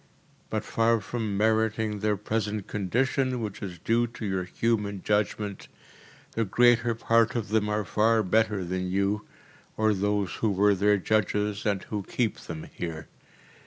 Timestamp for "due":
3.77-4.07